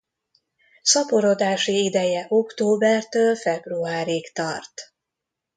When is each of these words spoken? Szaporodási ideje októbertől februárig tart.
Szaporodási 0.81 1.83
ideje 1.83 2.25
októbertől 2.29 3.35
februárig 3.35 4.31
tart. 4.33 4.93